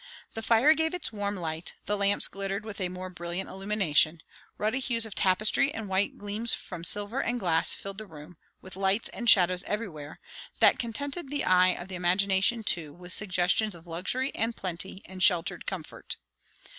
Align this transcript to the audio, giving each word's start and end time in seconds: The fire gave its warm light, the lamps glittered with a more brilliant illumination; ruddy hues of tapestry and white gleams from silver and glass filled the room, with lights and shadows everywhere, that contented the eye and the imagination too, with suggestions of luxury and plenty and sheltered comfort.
The 0.33 0.41
fire 0.41 0.73
gave 0.73 0.95
its 0.95 1.13
warm 1.13 1.35
light, 1.37 1.73
the 1.85 1.95
lamps 1.95 2.27
glittered 2.27 2.65
with 2.65 2.81
a 2.81 2.89
more 2.89 3.11
brilliant 3.11 3.51
illumination; 3.51 4.23
ruddy 4.57 4.79
hues 4.79 5.05
of 5.05 5.13
tapestry 5.13 5.71
and 5.71 5.87
white 5.87 6.17
gleams 6.17 6.55
from 6.55 6.83
silver 6.83 7.21
and 7.21 7.39
glass 7.39 7.75
filled 7.75 7.99
the 7.99 8.07
room, 8.07 8.37
with 8.63 8.75
lights 8.75 9.09
and 9.09 9.29
shadows 9.29 9.61
everywhere, 9.65 10.19
that 10.59 10.79
contented 10.79 11.29
the 11.29 11.45
eye 11.45 11.67
and 11.69 11.87
the 11.87 11.93
imagination 11.93 12.63
too, 12.63 12.91
with 12.91 13.13
suggestions 13.13 13.75
of 13.75 13.85
luxury 13.85 14.33
and 14.33 14.57
plenty 14.57 15.03
and 15.05 15.21
sheltered 15.21 15.67
comfort. 15.67 16.17